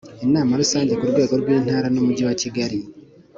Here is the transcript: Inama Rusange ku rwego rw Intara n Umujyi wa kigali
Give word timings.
Inama 0.25 0.51
Rusange 0.61 0.93
ku 0.99 1.05
rwego 1.11 1.33
rw 1.41 1.47
Intara 1.55 1.87
n 1.91 1.97
Umujyi 2.01 2.23
wa 2.27 2.35
kigali 2.41 2.79